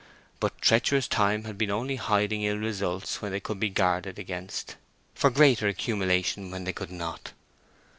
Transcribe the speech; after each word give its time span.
But 0.39 0.59
treacherous 0.61 1.07
Time 1.07 1.43
had 1.43 1.59
been 1.59 1.69
only 1.69 1.97
hiding 1.97 2.41
ill 2.41 2.57
results 2.57 3.21
when 3.21 3.31
they 3.31 3.39
could 3.39 3.59
be 3.59 3.69
guarded 3.69 4.17
against, 4.17 4.75
for 5.13 5.29
greater 5.29 5.67
accumulation 5.67 6.49
when 6.49 6.63
they 6.63 6.73
could 6.73 6.89
not. 6.89 7.33